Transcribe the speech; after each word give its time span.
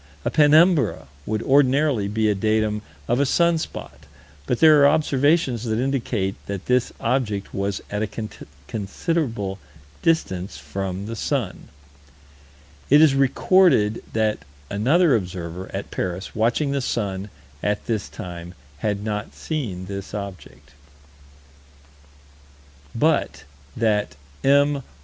A 0.25 0.31
penumbra 0.31 1.07
would 1.27 1.43
ordinarily 1.43 2.07
be 2.07 2.27
a 2.27 2.33
datum 2.33 2.81
of 3.07 3.19
a 3.19 3.25
sun 3.27 3.59
spot, 3.59 4.07
but 4.47 4.59
there 4.59 4.81
are 4.81 4.87
observations 4.87 5.63
that 5.65 5.77
indicate 5.77 6.33
that 6.47 6.65
this 6.65 6.91
object 6.99 7.53
was 7.53 7.81
at 7.91 8.01
a 8.01 8.09
considerable 8.67 9.59
distance 10.01 10.57
from 10.57 11.05
the 11.05 11.15
sun: 11.15 11.67
It 12.89 12.99
is 12.99 13.13
recorded 13.13 14.01
that 14.13 14.39
another 14.71 15.13
observer, 15.15 15.69
at 15.71 15.91
Paris, 15.91 16.33
watching 16.33 16.71
the 16.71 16.81
sun, 16.81 17.29
at 17.61 17.85
this 17.85 18.09
time, 18.09 18.55
had 18.79 19.03
not 19.03 19.35
seen 19.35 19.85
this 19.85 20.15
object: 20.15 20.71
But 22.95 23.43
that 23.77 24.15
M. 24.43 24.81